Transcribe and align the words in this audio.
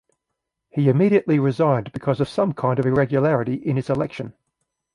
He 0.71 0.89
immediately 0.89 1.37
resigned 1.37 1.91
because 1.93 2.19
of 2.19 2.27
some 2.27 2.53
kind 2.53 2.79
of 2.79 2.87
irregularity 2.87 3.53
in 3.53 3.75
his 3.75 3.87
election. 3.87 4.33